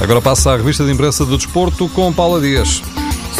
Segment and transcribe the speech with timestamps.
[0.00, 2.82] Agora passa a revista de imprensa do desporto com Paula Dias.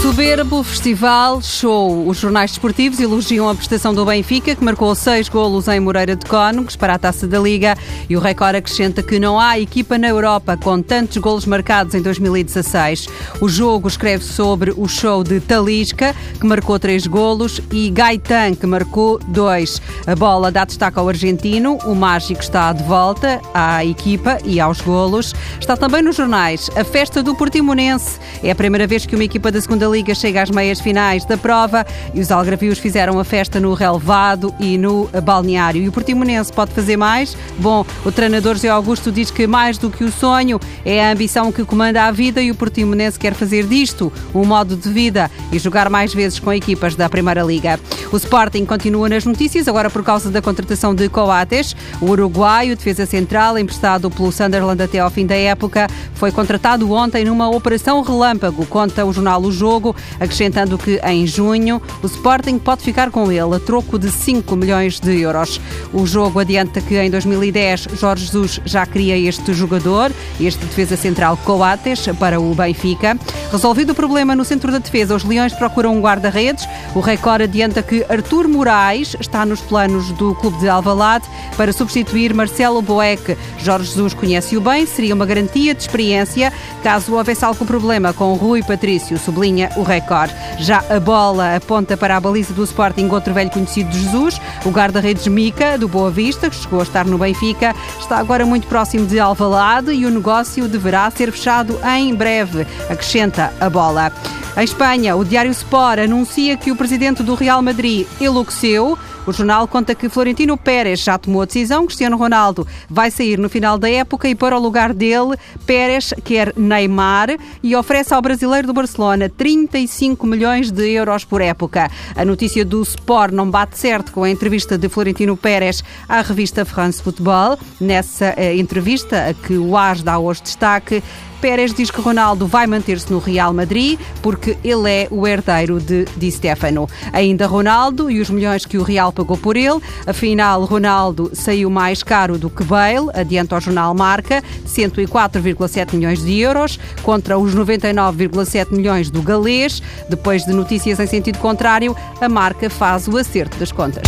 [0.00, 2.06] Soberbo Festival Show.
[2.06, 6.24] Os jornais desportivos elogiam a prestação do Benfica, que marcou seis golos em Moreira de
[6.24, 7.76] Cónegos para a Taça da Liga.
[8.08, 12.00] E o Record acrescenta que não há equipa na Europa com tantos golos marcados em
[12.00, 13.08] 2016.
[13.40, 18.66] O jogo escreve sobre o show de Talisca, que marcou três golos, e Gaetan, que
[18.66, 19.82] marcou dois.
[20.06, 21.76] A bola dá destaque ao argentino.
[21.84, 25.34] O mágico está de volta à equipa e aos golos.
[25.58, 28.20] Está também nos jornais a festa do Portimonense.
[28.44, 31.36] É a primeira vez que uma equipa da segunda Liga chega às meias finais da
[31.36, 35.82] prova e os algravios fizeram a festa no relevado e no balneário.
[35.82, 37.36] E o Portimonense pode fazer mais?
[37.58, 41.50] Bom, o treinador José Augusto diz que mais do que o sonho é a ambição
[41.52, 45.58] que comanda a vida e o Portimonense quer fazer disto um modo de vida e
[45.58, 47.78] jogar mais vezes com equipas da Primeira Liga.
[48.12, 51.76] O Sporting continua nas notícias, agora por causa da contratação de Coates.
[52.00, 57.24] O uruguaio, defesa central, emprestado pelo Sunderland até ao fim da época, foi contratado ontem
[57.24, 62.58] numa operação relâmpago, conta o jornal O Jogo jogo, acrescentando que em junho o Sporting
[62.58, 65.60] pode ficar com ele a troco de 5 milhões de euros.
[65.92, 71.36] O jogo adianta que em 2010 Jorge Jesus já cria este jogador, este defesa central
[71.44, 73.16] Coates, para o Benfica.
[73.52, 76.66] Resolvido o problema no centro da defesa, os Leões procuram um guarda-redes.
[76.94, 81.26] O Record adianta que Artur Moraes está nos planos do clube de Alvalade
[81.56, 83.36] para substituir Marcelo Boeck.
[83.58, 88.62] Jorge Jesus conhece-o bem, seria uma garantia de experiência caso houvesse algum problema com Rui
[88.62, 90.34] Patrício, sublinha o recorde.
[90.58, 94.70] Já a bola aponta para a baliza do Sporting, outro velho conhecido de Jesus, o
[94.70, 99.06] guarda-redes Mica, do Boa Vista, que chegou a estar no Benfica, está agora muito próximo
[99.06, 104.12] de Alvalade e o negócio deverá ser fechado em breve, acrescenta a bola.
[104.56, 108.98] Em Espanha, o Diário Sport anuncia que o presidente do Real Madrid enlouqueceu
[109.28, 113.48] o jornal conta que Florentino Pérez já tomou a decisão, Cristiano Ronaldo vai sair no
[113.48, 118.66] final da época e para o lugar dele, Pérez quer Neymar e oferece ao brasileiro
[118.66, 121.90] do Barcelona 35 milhões de euros por época.
[122.16, 126.64] A notícia do Sport não bate certo com a entrevista de Florentino Pérez à revista
[126.64, 127.58] France Football.
[127.80, 131.02] Nessa eh, entrevista, a que o AS dá hoje destaque,
[131.40, 136.04] Pérez diz que Ronaldo vai manter-se no Real Madrid porque ele é o herdeiro de
[136.16, 136.88] Di Stefano.
[137.12, 139.80] Ainda Ronaldo e os milhões que o Real pagou por ele.
[140.06, 146.38] Afinal, Ronaldo saiu mais caro do que Bale, adianta o jornal Marca, 104,7 milhões de
[146.38, 149.82] euros, contra os 99,7 milhões do galês.
[150.08, 154.02] Depois de notícias em sentido contrário, a marca faz o acerto das contas.